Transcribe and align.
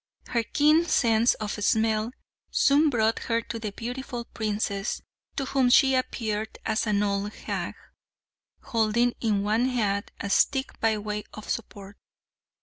Her 0.29 0.41
keen 0.41 0.83
sense 0.85 1.35
of 1.35 1.51
smell 1.63 2.09
soon 2.49 2.89
brought 2.89 3.19
her 3.25 3.39
to 3.41 3.59
the 3.59 3.71
beautiful 3.71 4.25
princess, 4.25 5.03
to 5.35 5.45
whom 5.45 5.69
she 5.69 5.93
appeared 5.93 6.57
as 6.65 6.87
an 6.87 7.03
old 7.03 7.31
hag, 7.33 7.75
holding 8.63 9.13
in 9.21 9.43
one 9.43 9.67
hand 9.69 10.11
a 10.19 10.31
stick 10.31 10.79
by 10.79 10.97
way 10.97 11.23
of 11.35 11.47
support. 11.47 11.97